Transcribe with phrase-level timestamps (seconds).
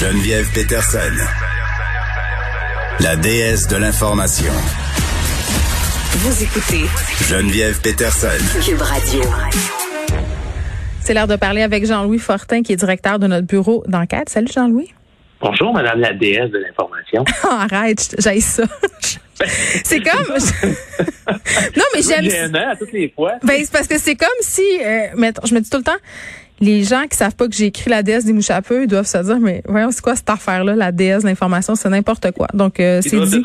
[0.00, 1.12] Geneviève Peterson.
[3.00, 4.52] La déesse de l'information.
[6.12, 6.84] Vous écoutez
[7.28, 8.28] Geneviève Peterson.
[8.64, 9.22] Cube Radio.
[11.00, 14.28] C'est l'heure de parler avec Jean-Louis Fortin, qui est directeur de notre bureau d'enquête.
[14.28, 14.94] Salut Jean-Louis.
[15.40, 17.24] Bonjour, Madame la déesse de l'information.
[17.50, 18.62] Arrête, j'aille ça.
[19.84, 20.36] c'est comme.
[21.76, 22.30] non, mais j'aime.
[22.30, 23.32] C'est à toutes les fois.
[23.42, 24.62] Ben, c'est parce que c'est comme si.
[24.80, 25.08] Euh,
[25.44, 25.98] je me dis tout le temps,
[26.60, 28.88] les gens qui savent pas que j'ai écrit la déesse des mouches à peu, ils
[28.88, 32.32] doivent se dire, mais voyons, c'est quoi cette affaire-là, la déesse de l'information, c'est n'importe
[32.32, 32.48] quoi.
[32.52, 33.42] Donc, euh, c'est dit.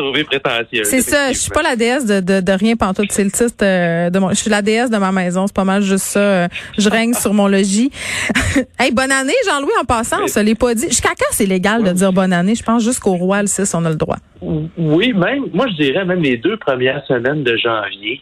[0.84, 3.12] C'est ça, je suis pas la déesse de, de, de rien pantoute.
[3.12, 5.46] C'est le titre euh, de mon, je suis la déesse de ma maison.
[5.48, 6.20] C'est pas mal juste ça.
[6.20, 7.92] Euh, je règne sur mon logis.
[8.80, 10.88] hey, bonne année, Jean-Louis, en passant, on se l'est pas dit.
[10.88, 12.56] Jusqu'à quand c'est légal de dire bonne année?
[12.56, 14.18] Je pense jusqu'au roi, le 6, on a le droit.
[14.42, 18.22] Oui, même, moi, je dirais même les deux premières semaines de janvier,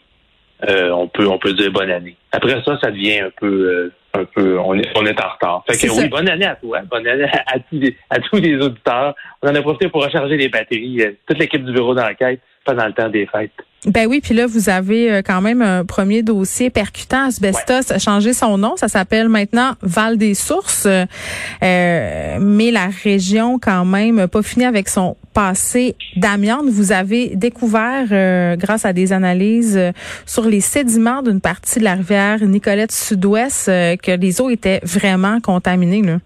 [0.67, 2.15] on peut, on peut dire bonne année.
[2.31, 5.63] Après ça, ça devient un peu, un peu, on est, on est en retard.
[5.67, 8.55] Fait que oui, bonne année à toi, bonne année à, tous les, à tous les
[8.55, 9.15] auditeurs.
[9.41, 12.85] On en a profité pour recharger les batteries, euh, toute l'équipe du bureau d'enquête pendant
[12.85, 13.51] le temps des fêtes.
[13.87, 17.25] Ben oui, puis là, vous avez euh, quand même un premier dossier percutant.
[17.25, 18.75] Asbestos a changé son nom.
[18.77, 20.85] Ça s'appelle maintenant Val des Sources.
[20.85, 26.65] Euh, mais la région, quand même, pas fini avec son passé d'amiante.
[26.69, 29.79] Vous avez découvert, euh, grâce à des analyses
[30.27, 35.39] sur les sédiments d'une partie de la rivière Nicolette Sud-Ouest, que les eaux étaient vraiment
[35.39, 36.03] contaminées.
[36.03, 36.19] Là.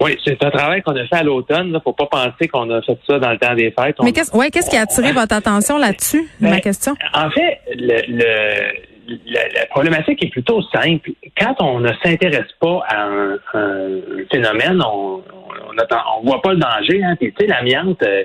[0.00, 1.72] Oui, c'est un travail qu'on a fait à l'automne.
[1.74, 3.96] Il faut pas penser qu'on a fait ça dans le temps des fêtes.
[4.02, 6.94] Mais qu'est-ce ouais, qu'est-ce qui a attiré votre attention là-dessus, ma ben, question?
[7.14, 11.10] En fait, le, le, la, problématique est plutôt simple.
[11.38, 13.38] Quand on ne s'intéresse pas à un,
[14.30, 15.22] phénomène, on
[15.68, 15.74] on,
[16.18, 17.02] on voit pas le danger.
[17.02, 17.16] Hein.
[17.20, 18.24] tu sais, l'amiante, euh,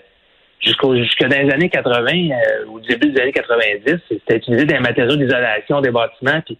[0.59, 4.75] jusqu'au jusque dans les années 80, euh, au début des années 90, c'était utilisé dans
[4.75, 6.57] les matériaux d'isolation des bâtiments, puis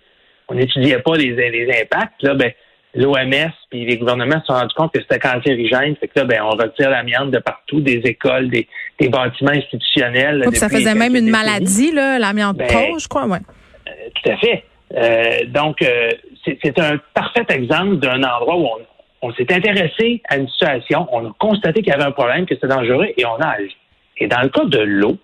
[0.48, 2.22] on n'étudiait pas les, les impacts.
[2.22, 2.52] Là, ben,
[2.96, 5.96] l'OMS puis les gouvernements se sont rendus compte que c'était cancérigène.
[5.96, 8.68] Fait que là, ben, on retire l'amiante de partout, des écoles, des,
[9.00, 10.46] des bâtiments institutionnels.
[10.54, 12.68] ça faisait même une maladie, là, l'amiante ben,
[13.00, 13.40] je crois, ouais.
[13.88, 14.64] Euh, tout à fait.
[14.96, 16.12] Euh, donc, euh,
[16.46, 21.30] c'est un parfait exemple d'un endroit où on, on s'est intéressé à une situation, on
[21.30, 23.76] a constaté qu'il y avait un problème, que c'était dangereux, et on a agi.
[24.18, 25.18] Et dans le cas de l'eau,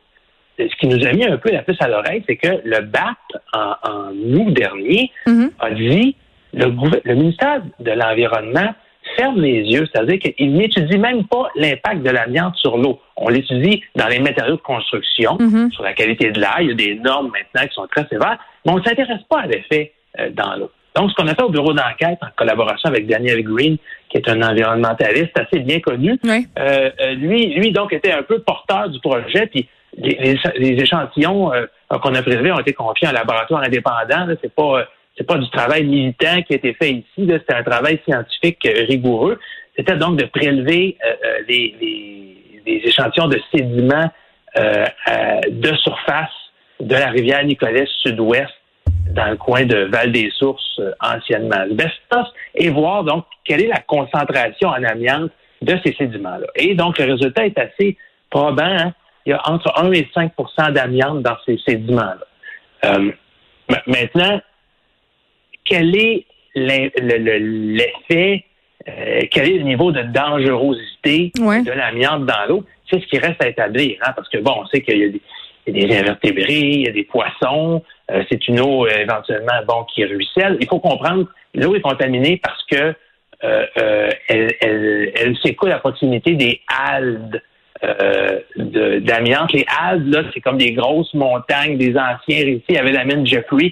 [0.57, 3.17] ce qui nous a mis un peu la puce à l'oreille, c'est que le BAP,
[3.53, 5.49] en, en août dernier, mm-hmm.
[5.59, 6.15] a dit
[6.53, 8.73] le, ministère de l'Environnement
[9.17, 12.99] ferme les yeux, c'est-à-dire qu'il n'étudie même pas l'impact de l'amiante sur l'eau.
[13.17, 15.71] On l'étudie dans les matériaux de construction, mm-hmm.
[15.71, 16.57] sur la qualité de l'air.
[16.61, 19.41] Il y a des normes maintenant qui sont très sévères, mais on ne s'intéresse pas
[19.41, 20.71] à l'effet euh, dans l'eau.
[20.95, 23.77] Donc, ce qu'on a fait au bureau d'enquête en collaboration avec Daniel Green,
[24.09, 26.39] qui est un environnementaliste assez bien connu, euh,
[26.99, 31.51] euh, lui, lui donc était un peu porteur du projet, puis les, échantillons
[31.89, 34.27] qu'on a prélevés ont été confiés à un laboratoire indépendant.
[34.41, 34.87] C'est pas
[35.19, 38.85] c'est pas du travail militant qui a été fait ici, c'était un travail scientifique euh,
[38.87, 39.37] rigoureux.
[39.75, 42.35] C'était donc de prélever euh, euh, les,
[42.65, 44.09] échantillons de sédiments
[44.55, 46.29] de surface
[46.79, 48.51] de la rivière Nicolas sud-ouest
[49.11, 54.83] dans le coin de Val-des-Sources, anciennement Asbestos, et voir donc quelle est la concentration en
[54.83, 55.31] amiante
[55.61, 56.47] de ces sédiments-là.
[56.55, 57.97] Et donc, le résultat est assez
[58.29, 58.63] probant.
[58.63, 58.93] Hein.
[59.25, 63.01] Il y a entre 1 et 5% d'amiante dans ces sédiments-là.
[63.87, 64.41] maintenant,
[65.69, 66.25] quel est
[66.55, 68.43] l'effet,
[68.87, 72.63] euh, quel est le niveau de dangerosité de l'amiante dans l'eau?
[72.89, 75.09] C'est ce qui reste à établir, hein, parce que bon, on sait qu'il y a
[75.71, 80.03] des, invertébrés, il y a des poissons, euh, c'est une eau euh, éventuellement bon qui
[80.03, 80.57] ruisselle.
[80.59, 82.95] Il faut comprendre, l'eau est contaminée parce que
[84.27, 87.41] elle, s'écoule à proximité des haldes
[88.57, 89.53] d'amiante.
[89.53, 92.65] Les haldes, là, c'est comme des grosses montagnes, des anciens ici.
[92.67, 93.71] Il y avait la mine Jeffrey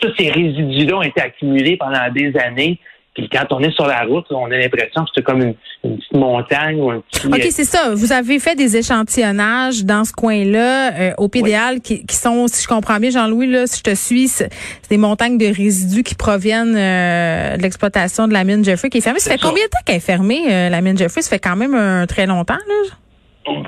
[0.00, 2.78] tous ces résidus-là ont été accumulés pendant des années.
[3.18, 6.12] Puis quand on est sur la route, on a l'impression que c'est comme une, petite
[6.12, 7.26] montagne ou un petit.
[7.26, 7.92] OK, c'est ça.
[7.92, 12.68] Vous avez fait des échantillonnages dans ce coin-là, euh, au PDL, qui, sont, si je
[12.68, 14.50] comprends bien, Jean-Louis, là, si je te suis, c'est
[14.88, 19.00] des montagnes de résidus qui proviennent euh, de l'exploitation de la mine Jeffrey qui est
[19.00, 19.18] fermée.
[19.18, 21.22] Ça fait combien de temps qu'elle est fermée, euh, la mine Jeffrey?
[21.22, 22.94] Ça fait quand même un très longtemps, là?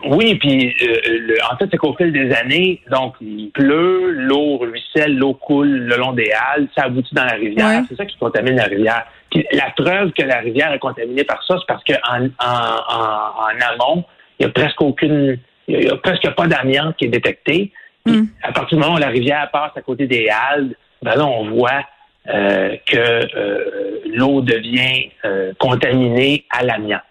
[0.04, 5.16] Oui, puis euh, en fait, c'est qu'au fil des années, donc il pleut, l'eau ruisselle,
[5.16, 7.82] l'eau coule le long des halles, ça aboutit dans la rivière.
[7.88, 9.06] C'est ça qui contamine la rivière.
[9.30, 14.04] Puis la preuve que la rivière est contaminée par ça, c'est parce qu'en en, amont,
[14.38, 15.38] il n'y a presque aucune,
[15.68, 17.72] il y a presque pas d'amiante qui est détectée.
[18.06, 18.24] Mm.
[18.42, 21.50] À partir du moment où la rivière passe à côté des halles, ben là, on
[21.50, 21.84] voit
[22.28, 25.10] euh, que euh, l'eau devient
[25.58, 27.02] contaminée à l'amiante.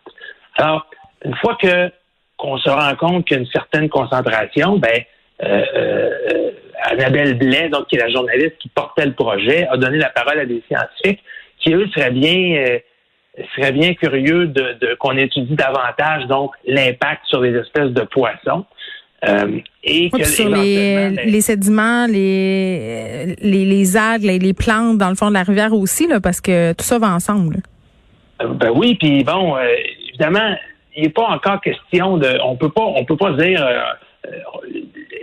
[0.58, 0.88] Alors,
[1.24, 1.92] une fois que
[2.40, 5.02] qu'on se rend compte qu'une certaine concentration, ben,
[5.44, 6.52] euh, euh,
[6.84, 10.40] Annabelle Blais, donc qui est la journaliste qui portait le projet, a donné la parole
[10.40, 11.22] à des scientifiques
[11.60, 12.80] qui eux seraient bien euh,
[13.56, 18.66] seraient bien curieux de, qu'on étudie davantage donc l'impact sur les espèces de poissons.
[19.28, 24.98] Euh, et que sur les, ben, les, sédiments, les, les, les algues, les, les, plantes
[24.98, 27.58] dans le fond de la rivière aussi, là, parce que tout ça va ensemble.
[28.40, 29.58] ben oui, puis bon,
[30.08, 30.56] évidemment,
[30.96, 32.40] il n'est pas encore question de.
[32.44, 33.66] On peut pas, on peut pas dire.
[33.66, 33.84] Euh,
[34.26, 34.32] euh,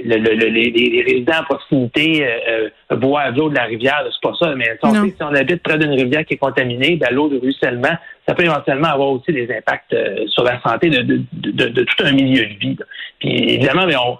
[0.05, 4.55] le, les, résidents à proximité euh, euh, boivent l'eau de la rivière, c'est pas ça.
[4.55, 7.95] Mais si on habite près d'une rivière qui est contaminée, ben, l'eau de ruissellement,
[8.27, 9.95] ça peut éventuellement avoir aussi des impacts
[10.29, 12.77] sur la santé de, de, de, tout un milieu de vie.
[13.19, 14.19] Puis évidemment, mais on,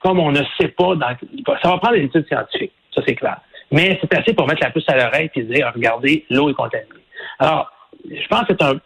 [0.00, 1.16] comme on ne sait pas, dans,
[1.62, 3.38] ça va prendre des études scientifiques, ça c'est clair.
[3.72, 6.88] Mais c'est assez pour mettre la puce à l'oreille et dire, regardez, l'eau est contaminée.
[7.38, 7.70] Alors,
[8.08, 8.78] je pense que c'est un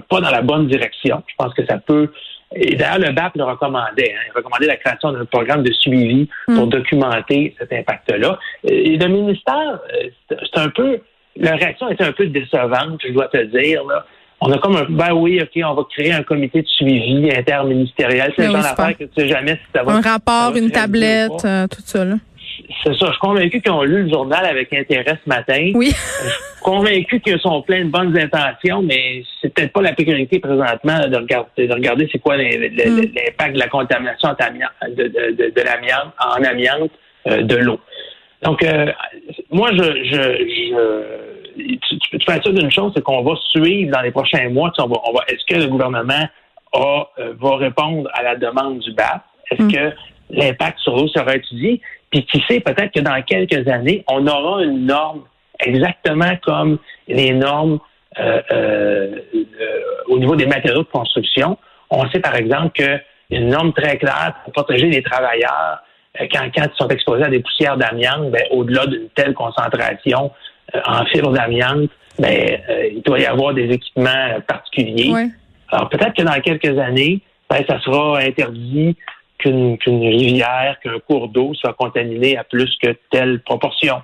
[0.00, 1.22] pas dans la bonne direction.
[1.26, 2.10] Je pense que ça peut.
[2.54, 4.14] Et d'ailleurs, le BAP le recommandait.
[4.14, 4.22] Hein.
[4.28, 6.70] il recommandait la création d'un programme de suivi pour mm.
[6.70, 8.38] documenter cet impact-là.
[8.64, 11.00] Et le ministère, euh, c'est un peu.
[11.36, 13.84] La réaction était un peu décevante, je dois te dire.
[13.84, 14.06] Là.
[14.40, 14.86] On a comme un.
[14.88, 18.32] Ben oui, OK, on va créer un comité de suivi interministériel.
[18.36, 19.94] C'est le genre d'affaire que tu sais jamais si ça va.
[19.94, 22.14] Un rapport, une tablette, euh, tout ça, là
[22.82, 23.06] c'est ça.
[23.06, 25.72] Je suis convaincu qu'ils ont lu le journal avec intérêt ce matin.
[25.74, 25.92] Oui.
[26.64, 31.16] Convaincu qu'ils sont pleins de bonnes intentions, mais c'est peut-être pas la priorité présentement de
[31.16, 32.40] regarder, de regarder c'est quoi mm.
[32.40, 36.90] l'impact de la contamination de, de, l'amiante, en amiante
[37.28, 37.78] euh, de l'eau.
[38.42, 38.90] Donc, euh,
[39.50, 40.22] moi, je, je,
[41.54, 44.72] tu, tu, peux être sûr d'une chose, c'est qu'on va suivre dans les prochains mois.
[44.78, 46.26] On va, on va, est-ce que le gouvernement
[46.72, 49.22] a, euh, va répondre à la demande du BAP?
[49.50, 49.72] Est-ce mm.
[49.72, 49.92] que
[50.30, 51.82] l'impact sur l'eau sera étudié?
[52.10, 55.24] Puis qui sait, peut-être que dans quelques années, on aura une norme
[55.60, 56.78] exactement comme
[57.08, 57.78] les normes
[58.18, 59.16] euh, euh,
[60.08, 61.58] au niveau des matériaux de construction.
[61.90, 65.82] On sait par exemple qu'il y a une norme très claire pour protéger les travailleurs
[66.20, 70.30] euh, quand, quand ils sont exposés à des poussières d'amiante, ben, au-delà d'une telle concentration
[70.86, 72.58] en fibres d'amiante, ben,
[72.92, 75.12] il doit y avoir des équipements particuliers.
[75.70, 78.96] Alors peut-être que dans quelques années, ben, ça sera interdit
[79.44, 83.96] qu'une rivière, qu'un cours d'eau soit contaminé à plus que telle proportion.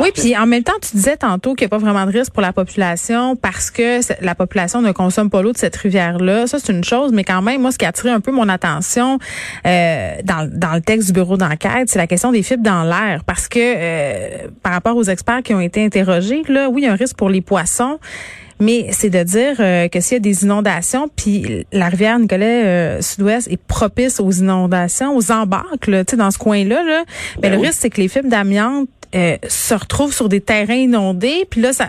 [0.00, 2.32] oui, puis en même temps, tu disais tantôt qu'il n'y a pas vraiment de risque
[2.32, 6.46] pour la population parce que la population ne consomme pas l'eau de cette rivière-là.
[6.46, 8.48] Ça, c'est une chose, mais quand même, moi, ce qui a attiré un peu mon
[8.48, 9.18] attention
[9.66, 13.22] euh, dans, dans le texte du bureau d'enquête, c'est la question des fibres dans l'air.
[13.26, 16.88] Parce que euh, par rapport aux experts qui ont été interrogés, là, oui, il y
[16.88, 17.98] a un risque pour les poissons
[18.60, 22.64] mais c'est de dire euh, que s'il y a des inondations, puis la rivière Nicolet
[22.64, 27.04] euh, Sud-Ouest est propice aux inondations, aux embarques, là, dans ce coin-là, là,
[27.40, 30.74] ben, le ben risque, c'est que les fibres d'amiante euh, se retrouvent sur des terrains
[30.74, 31.88] inondés, puis là, ça,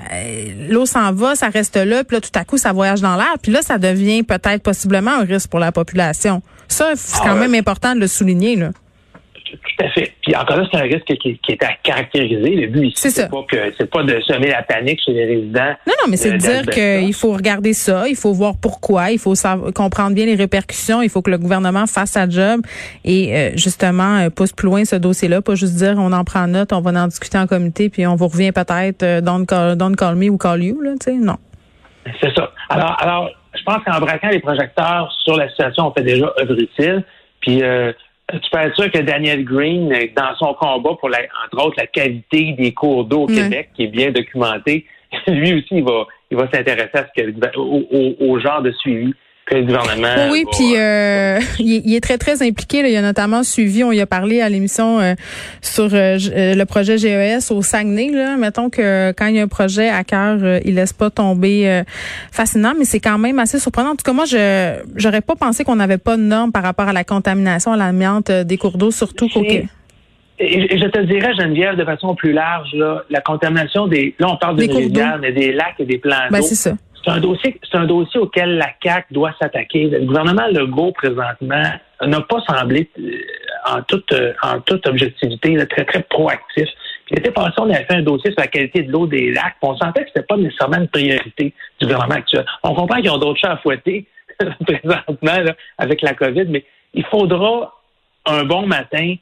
[0.70, 3.36] l'eau s'en va, ça reste là, puis là, tout à coup, ça voyage dans l'air,
[3.42, 6.42] puis là, ça devient peut-être possiblement un risque pour la population.
[6.68, 8.58] Ça, c'est quand ah même important de le souligner.
[8.58, 8.72] Là.
[9.52, 10.14] Tout à fait.
[10.22, 12.56] Puis encore là, c'est un risque qui, est à caractériser.
[12.56, 15.76] Le but ici, c'est pas que c'est pas de semer la panique chez les résidents.
[15.88, 19.20] Non, non, mais c'est de dire qu'il faut regarder ça, il faut voir pourquoi, il
[19.20, 19.34] faut
[19.74, 22.62] comprendre bien les répercussions, il faut que le gouvernement fasse sa job
[23.06, 26.48] et euh, justement euh, pousse plus loin ce dossier-là, pas juste dire on en prend
[26.48, 29.76] note, on va en discuter en comité, puis on vous revient peut-être euh, don't, call,
[29.76, 31.38] don't call me ou call you, là, tu sais, non.
[32.22, 32.52] C'est ça.
[32.70, 36.60] Alors, alors, je pense qu'en braquant les projecteurs sur la situation, on fait déjà œuvre
[36.60, 37.04] utile.
[37.42, 37.92] Puis euh,
[38.32, 41.88] tu peux être sûr que Daniel Green, dans son combat pour, la, entre autres, la
[41.88, 44.86] qualité des cours d'eau au Québec, qui est bien documenté,
[45.28, 49.14] lui aussi, il va, il va s'intéresser à ce que, au, au genre de suivi
[49.52, 50.30] gouvernement.
[50.32, 52.82] Oui, puis euh, il, est très très impliqué.
[52.82, 52.90] Là.
[52.90, 55.14] Il a notamment suivi, on y a parlé à l'émission euh,
[55.62, 58.12] sur euh, le projet GES au Saguenay.
[58.12, 58.38] Là.
[58.38, 61.84] Mettons que quand il y a un projet à cœur, il laisse pas tomber
[62.32, 63.92] fascinant, mais c'est quand même assez surprenant.
[63.92, 66.88] En tout cas, moi, je j'aurais pas pensé qu'on n'avait pas de normes par rapport
[66.88, 69.44] à la contamination à l'amiante des cours d'eau, surtout qu'au
[70.40, 74.16] et je te dirais, Geneviève, de façon plus large, là, la contamination des.
[74.20, 76.46] Là, on parle de rivières, mais des lacs et des plans ben, d'eau.
[76.46, 76.74] c'est ça
[77.08, 79.86] c'est un dossier, c'est un dossier auquel la CAC doit s'attaquer.
[79.86, 81.64] Le gouvernement Legault présentement
[82.02, 83.12] n'a pas semblé euh,
[83.66, 86.68] en toute euh, en toute objectivité très très proactif.
[87.10, 89.56] L'été passé, on avait fait un dossier sur la qualité de l'eau des lacs.
[89.62, 92.46] On sentait que c'était pas nécessairement une priorité du gouvernement actuel.
[92.64, 94.06] On comprend qu'ils ont d'autres chats à fouetter,
[94.66, 97.74] présentement avec la COVID, mais il faudra
[98.26, 99.16] un bon matin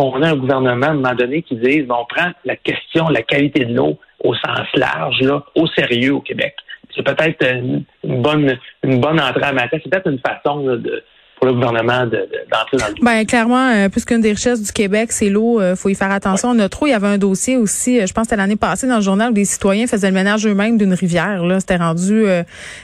[0.00, 3.22] qu'on ait un gouvernement à un moment donné qui dise on prend la question, la
[3.22, 6.54] qualité de l'eau au sens large, là, au sérieux au Québec.
[6.94, 9.76] C'est peut-être une, bonne une bonne entrée à matin.
[9.82, 11.04] C'est peut-être une façon de,
[11.40, 15.30] pour le gouvernement d'entrer dans le Ben clairement, euh, puisqu'une des richesses du Québec, c'est
[15.30, 16.50] l'eau, euh, faut y faire attention.
[16.50, 16.86] On a trop.
[16.86, 19.00] Il y avait un dossier aussi, euh, je pense que c'était l'année passée dans le
[19.00, 21.42] journal où des citoyens faisaient le ménage eux-mêmes d'une rivière.
[21.42, 22.42] Là, c'était rendu euh,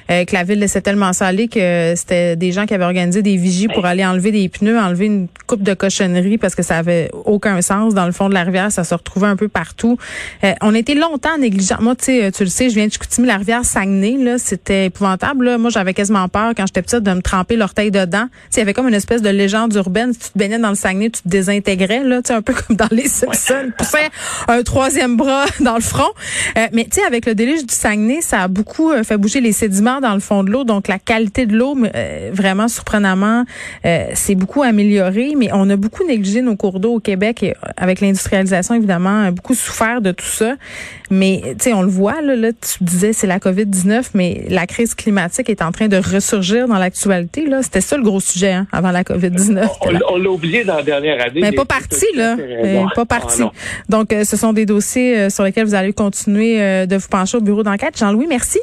[0.08, 3.68] que la ville laissait tellement salé que c'était des gens qui avaient organisé des vigies
[3.68, 7.60] pour aller enlever des pneus, enlever une coupe de cochonnerie parce que ça avait aucun
[7.60, 8.72] sens dans le fond de la rivière.
[8.72, 9.98] Ça se retrouvait un peu partout.
[10.62, 11.76] on était longtemps négligents.
[11.80, 14.16] Moi, tu sais, tu le sais, je viens de Chicoutimi, la rivière Saguenay.
[14.16, 15.44] Là, c'était épouvantable.
[15.44, 15.58] Là.
[15.58, 18.75] Moi, j'avais quasiment peur quand j'étais petite de me tremper l'orteil dedans il y avait
[18.75, 20.12] comme une espèce de légende urbaine.
[20.12, 22.88] Si tu te baignais dans le Saguenay, tu te désintégrais, là, un peu comme dans
[22.91, 23.73] les Simpsons.
[23.93, 24.09] Ouais.
[24.49, 26.11] un troisième bras dans le front.
[26.57, 29.41] Euh, mais tu sais, avec le déluge du Saguenay, ça a beaucoup euh, fait bouger
[29.41, 30.65] les sédiments dans le fond de l'eau.
[30.65, 33.45] Donc, la qualité de l'eau, euh, vraiment surprenamment,
[34.15, 35.35] c'est beaucoup amélioré.
[35.37, 39.55] Mais on a beaucoup négligé nos cours d'eau au Québec et avec l'industrialisation, évidemment, beaucoup
[39.55, 40.55] souffert de tout ça.
[41.11, 44.67] Mais tu sais, on le voit, là, là tu disais c'est la COVID-19, mais la
[44.67, 47.47] crise climatique est en train de ressurgir dans l'actualité.
[47.47, 49.69] Là, C'était ça le gros sujet hein, avant la COVID-19.
[50.09, 51.40] On, l'a oublié dans la dernière année.
[51.40, 52.37] Mais, pas parti, là.
[52.95, 53.43] pas parti.
[53.88, 57.09] Donc, euh, ce sont des dossiers euh, sur lesquels vous allez continuer euh, de vous
[57.09, 57.99] pencher au bureau d'enquête.
[57.99, 58.61] Jean-Louis, merci.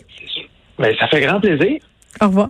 [0.80, 1.80] Mais ça fait grand plaisir.
[2.22, 2.50] Au revoir.